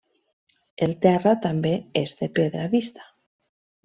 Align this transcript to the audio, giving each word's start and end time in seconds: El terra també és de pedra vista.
El 0.85 0.93
terra 1.03 1.33
també 1.43 1.73
és 2.01 2.13
de 2.21 2.31
pedra 2.39 2.65
vista. 2.73 3.05